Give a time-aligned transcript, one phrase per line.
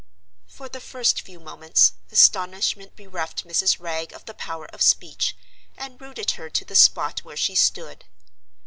[0.47, 3.79] For the first few moments, astonishment bereft Mrs.
[3.79, 5.37] Wragge of the power of speech,
[5.77, 8.05] and rooted her to the spot where she stood.